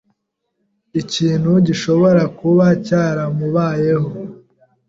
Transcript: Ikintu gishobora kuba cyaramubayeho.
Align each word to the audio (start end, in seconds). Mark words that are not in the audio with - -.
Ikintu 1.01 1.51
gishobora 1.67 2.21
kuba 2.37 2.65
cyaramubayeho. 2.85 4.09